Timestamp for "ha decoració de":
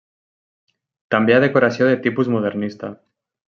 1.37-2.01